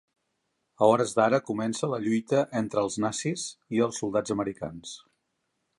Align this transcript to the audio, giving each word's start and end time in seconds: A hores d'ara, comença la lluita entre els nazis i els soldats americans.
A 0.85 0.87
hores 0.91 1.13
d'ara, 1.19 1.39
comença 1.49 1.89
la 1.91 2.01
lluita 2.07 2.41
entre 2.63 2.83
els 2.85 2.99
nazis 3.05 3.45
i 3.79 3.87
els 3.89 4.01
soldats 4.03 4.37
americans. 4.39 5.01